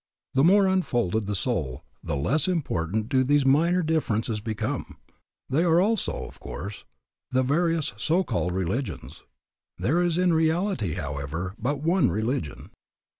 [0.33, 4.97] The more unfolded the soul the less important do these minor differences become.
[5.47, 6.85] There are also, of course,
[7.29, 9.21] the various so called religions.
[9.77, 12.71] There is in reality, however, but one religion.